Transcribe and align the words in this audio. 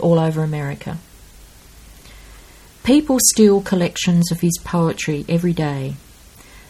all 0.00 0.18
over 0.18 0.42
America. 0.42 0.98
People 2.84 3.18
steal 3.20 3.60
collections 3.60 4.32
of 4.32 4.40
his 4.40 4.58
poetry 4.64 5.24
every 5.28 5.52
day. 5.52 5.94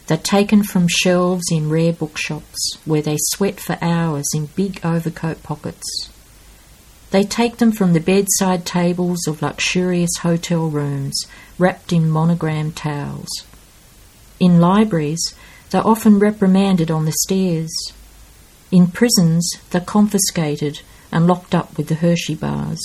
They're 0.09 0.17
taken 0.17 0.63
from 0.63 0.89
shelves 0.89 1.45
in 1.53 1.69
rare 1.69 1.93
bookshops 1.93 2.79
where 2.85 3.03
they 3.03 3.17
sweat 3.19 3.61
for 3.61 3.79
hours 3.83 4.27
in 4.35 4.47
big 4.57 4.81
overcoat 4.83 5.43
pockets. 5.43 6.11
They 7.11 7.25
take 7.25 7.59
them 7.59 7.73
from 7.73 7.93
the 7.93 8.01
bedside 8.01 8.67
tables 8.67 9.27
of 9.27 9.43
luxurious 9.43 10.11
hotel 10.21 10.69
rooms 10.69 11.27
wrapped 11.59 11.93
in 11.93 12.11
monogrammed 12.11 12.77
towels. 12.77 13.29
In 14.41 14.61
libraries, 14.61 15.35
they're 15.71 15.87
often 15.87 16.19
reprimanded 16.19 16.91
on 16.91 17.05
the 17.05 17.15
stairs. 17.25 17.73
In 18.71 18.89
prisons, 18.89 19.51
they're 19.71 19.81
confiscated 19.81 20.81
and 21.11 21.27
locked 21.27 21.55
up 21.55 21.77
with 21.77 21.89
the 21.89 21.97
Hershey 21.97 22.35
bars. 22.35 22.81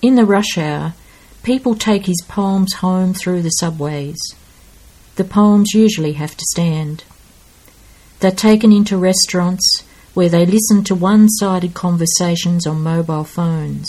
In 0.00 0.14
the 0.14 0.24
rush 0.24 0.56
hour, 0.56 0.94
people 1.42 1.74
take 1.74 2.06
his 2.06 2.22
poems 2.28 2.74
home 2.74 3.14
through 3.14 3.42
the 3.42 3.50
subways. 3.50 4.18
The 5.16 5.24
poems 5.24 5.74
usually 5.74 6.12
have 6.12 6.36
to 6.36 6.44
stand. 6.52 7.02
They're 8.20 8.30
taken 8.30 8.72
into 8.72 8.96
restaurants 8.96 9.82
where 10.14 10.28
they 10.28 10.46
listen 10.46 10.84
to 10.84 10.94
one 10.94 11.28
sided 11.28 11.74
conversations 11.74 12.64
on 12.64 12.80
mobile 12.80 13.24
phones. 13.24 13.88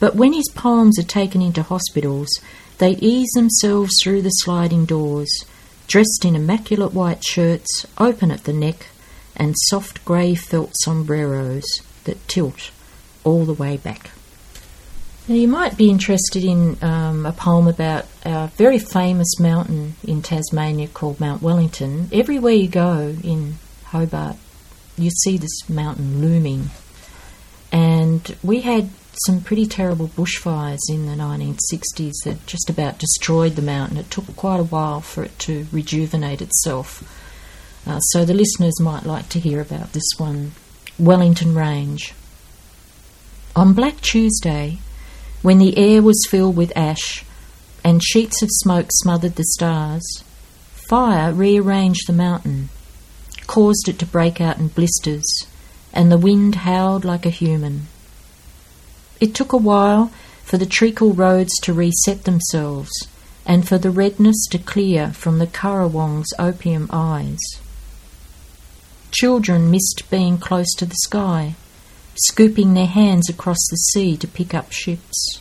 But 0.00 0.16
when 0.16 0.32
his 0.32 0.50
poems 0.52 0.98
are 0.98 1.04
taken 1.04 1.40
into 1.40 1.62
hospitals, 1.62 2.28
they 2.78 2.96
ease 2.96 3.30
themselves 3.36 3.92
through 4.02 4.22
the 4.22 4.30
sliding 4.30 4.84
doors, 4.84 5.30
dressed 5.86 6.24
in 6.24 6.34
immaculate 6.34 6.92
white 6.92 7.24
shirts, 7.24 7.86
open 7.98 8.32
at 8.32 8.44
the 8.44 8.52
neck, 8.52 8.88
and 9.36 9.54
soft 9.68 10.04
grey 10.04 10.34
felt 10.34 10.72
sombreros 10.82 11.64
that 12.02 12.26
tilt 12.26 12.72
all 13.22 13.44
the 13.44 13.54
way 13.54 13.76
back. 13.76 14.10
Now, 15.28 15.34
you 15.34 15.48
might 15.48 15.76
be 15.76 15.90
interested 15.90 16.44
in 16.44 16.76
um, 16.82 17.26
a 17.26 17.32
poem 17.32 17.66
about 17.66 18.06
a 18.24 18.46
very 18.56 18.78
famous 18.78 19.40
mountain 19.40 19.96
in 20.06 20.22
Tasmania 20.22 20.86
called 20.86 21.18
Mount 21.18 21.42
Wellington. 21.42 22.08
Everywhere 22.12 22.52
you 22.52 22.68
go 22.68 23.16
in 23.24 23.54
Hobart, 23.86 24.36
you 24.96 25.10
see 25.10 25.36
this 25.36 25.68
mountain 25.68 26.20
looming. 26.20 26.70
And 27.72 28.36
we 28.44 28.60
had 28.60 28.90
some 29.24 29.42
pretty 29.42 29.66
terrible 29.66 30.06
bushfires 30.08 30.78
in 30.88 31.06
the 31.06 31.14
1960s 31.14 32.12
that 32.24 32.46
just 32.46 32.70
about 32.70 32.98
destroyed 32.98 33.56
the 33.56 33.62
mountain. 33.62 33.96
It 33.96 34.10
took 34.12 34.36
quite 34.36 34.60
a 34.60 34.64
while 34.64 35.00
for 35.00 35.24
it 35.24 35.36
to 35.40 35.66
rejuvenate 35.72 36.40
itself. 36.40 37.02
Uh, 37.84 37.98
so 37.98 38.24
the 38.24 38.34
listeners 38.34 38.80
might 38.80 39.04
like 39.04 39.28
to 39.30 39.40
hear 39.40 39.60
about 39.60 39.92
this 39.92 40.08
one 40.18 40.52
Wellington 41.00 41.54
Range. 41.54 42.14
On 43.56 43.72
Black 43.72 44.00
Tuesday, 44.00 44.78
when 45.46 45.58
the 45.58 45.78
air 45.78 46.02
was 46.02 46.26
filled 46.28 46.56
with 46.56 46.76
ash 46.76 47.24
and 47.84 48.02
sheets 48.02 48.42
of 48.42 48.48
smoke 48.50 48.88
smothered 48.90 49.36
the 49.36 49.44
stars, 49.44 50.24
fire 50.88 51.32
rearranged 51.32 52.08
the 52.08 52.12
mountain, 52.12 52.68
caused 53.46 53.86
it 53.86 53.96
to 53.96 54.04
break 54.04 54.40
out 54.40 54.58
in 54.58 54.66
blisters, 54.66 55.46
and 55.92 56.10
the 56.10 56.18
wind 56.18 56.56
howled 56.56 57.04
like 57.04 57.24
a 57.24 57.30
human. 57.30 57.86
It 59.20 59.36
took 59.36 59.52
a 59.52 59.56
while 59.56 60.10
for 60.42 60.58
the 60.58 60.66
treacle 60.66 61.12
roads 61.12 61.52
to 61.62 61.72
reset 61.72 62.24
themselves 62.24 62.90
and 63.46 63.68
for 63.68 63.78
the 63.78 63.92
redness 63.92 64.48
to 64.50 64.58
clear 64.58 65.12
from 65.12 65.38
the 65.38 65.46
currawong's 65.46 66.34
opium 66.40 66.88
eyes. 66.92 67.38
Children 69.12 69.70
missed 69.70 70.10
being 70.10 70.38
close 70.38 70.74
to 70.74 70.86
the 70.86 70.96
sky, 71.04 71.54
scooping 72.18 72.74
their 72.74 72.86
hands 72.86 73.28
across 73.28 73.58
the 73.70 73.76
sea 73.76 74.16
to 74.16 74.26
pick 74.26 74.54
up 74.54 74.72
ships. 74.72 75.40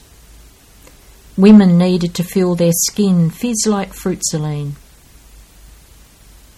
Women 1.37 1.77
needed 1.77 2.13
to 2.15 2.23
feel 2.23 2.55
their 2.55 2.71
skin 2.71 3.29
fizz 3.29 3.65
like 3.67 3.93
fruit. 3.93 4.21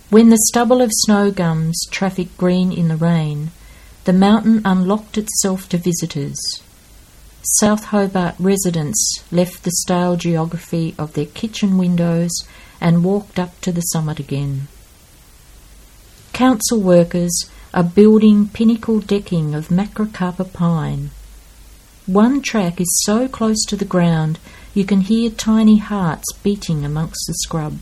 When 0.09 0.29
the 0.29 0.37
stubble 0.49 0.81
of 0.81 0.91
snow 0.93 1.31
gums 1.31 1.85
trafficked 1.89 2.37
green 2.37 2.71
in 2.71 2.87
the 2.87 2.95
rain, 2.95 3.51
the 4.05 4.13
mountain 4.13 4.61
unlocked 4.63 5.17
itself 5.17 5.67
to 5.69 5.77
visitors. 5.77 6.39
South 7.59 7.85
Hobart 7.85 8.35
residents 8.39 9.23
left 9.31 9.63
the 9.63 9.71
stale 9.71 10.15
geography 10.15 10.93
of 10.97 11.13
their 11.13 11.25
kitchen 11.25 11.77
windows 11.77 12.31
and 12.79 13.03
walked 13.03 13.39
up 13.39 13.59
to 13.61 13.71
the 13.71 13.81
summit 13.81 14.19
again. 14.19 14.67
Council 16.33 16.79
workers 16.79 17.49
are 17.73 17.83
building 17.83 18.47
pinnacle 18.47 18.99
decking 18.99 19.53
of 19.53 19.69
macrocarpa 19.69 20.51
pine. 20.53 21.11
One 22.05 22.41
track 22.41 22.79
is 22.79 23.01
so 23.03 23.27
close 23.27 23.63
to 23.65 23.75
the 23.75 23.85
ground 23.85 24.39
you 24.73 24.85
can 24.85 25.01
hear 25.01 25.29
tiny 25.29 25.77
hearts 25.77 26.31
beating 26.43 26.85
amongst 26.85 27.25
the 27.27 27.33
scrub. 27.33 27.79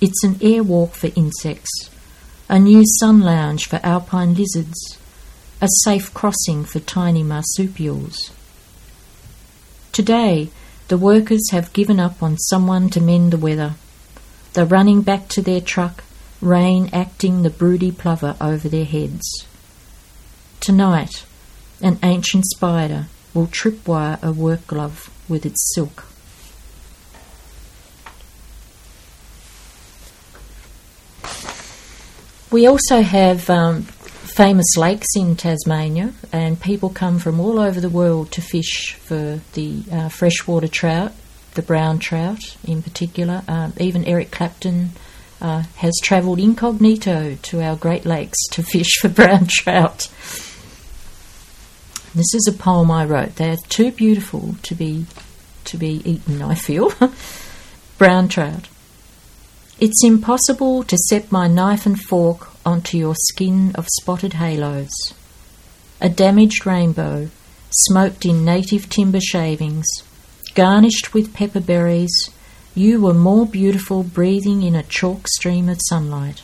It's 0.00 0.24
an 0.24 0.34
airwalk 0.36 0.90
for 0.90 1.10
insects, 1.14 1.88
a 2.48 2.58
new 2.58 2.82
sun 2.98 3.20
lounge 3.20 3.68
for 3.68 3.80
alpine 3.84 4.34
lizards, 4.34 4.98
a 5.60 5.68
safe 5.84 6.12
crossing 6.12 6.64
for 6.64 6.80
tiny 6.80 7.22
marsupials. 7.22 8.32
Today, 9.92 10.50
the 10.88 10.98
workers 10.98 11.50
have 11.52 11.72
given 11.72 12.00
up 12.00 12.22
on 12.22 12.36
someone 12.36 12.90
to 12.90 13.00
mend 13.00 13.30
the 13.32 13.38
weather. 13.38 13.74
They're 14.52 14.66
running 14.66 15.02
back 15.02 15.28
to 15.28 15.40
their 15.40 15.60
truck, 15.60 16.02
rain 16.42 16.90
acting 16.92 17.42
the 17.42 17.50
broody 17.50 17.92
plover 17.92 18.36
over 18.40 18.68
their 18.68 18.84
heads. 18.84 19.46
Tonight, 20.60 21.24
an 21.80 21.98
ancient 22.02 22.44
spider 22.46 23.06
will 23.32 23.46
tripwire 23.46 24.22
a 24.22 24.32
work 24.32 24.66
glove 24.66 25.10
with 25.28 25.46
its 25.46 25.72
silk. 25.74 26.04
We 32.50 32.66
also 32.66 33.00
have 33.00 33.48
um, 33.48 33.82
famous 33.82 34.76
lakes 34.76 35.08
in 35.16 35.36
Tasmania, 35.36 36.12
and 36.32 36.60
people 36.60 36.90
come 36.90 37.18
from 37.18 37.40
all 37.40 37.58
over 37.58 37.80
the 37.80 37.88
world 37.88 38.30
to 38.32 38.42
fish 38.42 38.92
for 38.94 39.40
the 39.54 39.82
uh, 39.90 40.08
freshwater 40.10 40.68
trout, 40.68 41.12
the 41.54 41.62
brown 41.62 41.98
trout 41.98 42.56
in 42.62 42.82
particular. 42.82 43.42
Um, 43.48 43.72
even 43.78 44.04
Eric 44.04 44.30
Clapton 44.30 44.90
uh, 45.42 45.64
has 45.76 45.92
travelled 46.02 46.38
incognito 46.38 47.36
to 47.42 47.60
our 47.60 47.74
Great 47.76 48.06
Lakes 48.06 48.38
to 48.52 48.62
fish 48.62 48.98
for 49.00 49.08
brown 49.20 49.46
trout. 49.48 50.08
This 52.14 52.32
is 52.34 52.48
a 52.48 52.56
poem 52.56 52.90
I 52.90 53.04
wrote. 53.04 53.36
They 53.36 53.50
are 53.50 53.56
too 53.68 53.90
beautiful 53.90 54.54
to 54.62 54.74
be 54.74 55.06
to 55.64 55.76
be 55.76 56.00
eaten. 56.04 56.42
I 56.42 56.54
feel 56.54 56.92
brown 57.98 58.28
trout. 58.28 58.68
It's 59.80 60.04
impossible 60.04 60.84
to 60.84 60.96
set 61.08 61.32
my 61.32 61.48
knife 61.48 61.86
and 61.86 62.00
fork 62.00 62.48
onto 62.64 62.96
your 62.96 63.16
skin 63.16 63.72
of 63.74 63.88
spotted 63.88 64.34
halos. 64.34 64.90
A 66.00 66.08
damaged 66.08 66.66
rainbow, 66.66 67.30
smoked 67.70 68.24
in 68.24 68.44
native 68.44 68.88
timber 68.88 69.20
shavings, 69.20 69.86
garnished 70.54 71.14
with 71.14 71.34
pepper 71.34 71.60
berries, 71.60 72.12
you 72.74 73.00
were 73.00 73.14
more 73.14 73.46
beautiful 73.46 74.02
breathing 74.02 74.62
in 74.62 74.74
a 74.74 74.82
chalk 74.82 75.28
stream 75.28 75.68
of 75.68 75.78
sunlight. 75.88 76.42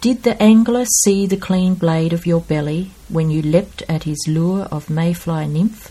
Did 0.00 0.22
the 0.22 0.40
angler 0.42 0.84
see 0.84 1.26
the 1.26 1.38
clean 1.38 1.74
blade 1.74 2.12
of 2.12 2.26
your 2.26 2.42
belly 2.42 2.90
when 3.08 3.30
you 3.30 3.40
leapt 3.40 3.82
at 3.88 4.02
his 4.02 4.22
lure 4.28 4.64
of 4.64 4.90
mayfly 4.90 5.46
nymph? 5.46 5.90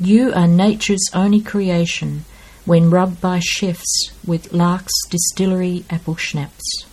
You 0.00 0.32
are 0.34 0.48
nature's 0.48 1.08
only 1.14 1.40
creation 1.40 2.24
when 2.64 2.90
rubbed 2.90 3.20
by 3.20 3.38
chefs 3.38 4.10
with 4.26 4.52
Lark's 4.52 5.06
distillery 5.08 5.84
apple 5.88 6.16
schnapps. 6.16 6.84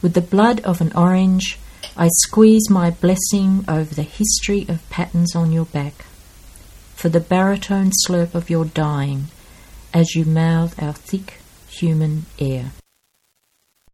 With 0.00 0.14
the 0.14 0.20
blood 0.20 0.60
of 0.60 0.80
an 0.80 0.92
orange, 0.94 1.58
I 1.96 2.08
squeeze 2.08 2.70
my 2.70 2.90
blessing 2.90 3.64
over 3.66 3.92
the 3.92 4.04
history 4.04 4.66
of 4.68 4.88
patterns 4.90 5.34
on 5.34 5.50
your 5.50 5.64
back, 5.64 6.04
for 6.98 7.08
the 7.08 7.20
baritone 7.20 7.92
slurp 8.04 8.34
of 8.34 8.50
your 8.50 8.64
dying 8.64 9.28
as 9.94 10.16
you 10.16 10.24
mouth 10.24 10.82
our 10.82 10.92
thick 10.92 11.34
human 11.68 12.26
air. 12.40 12.72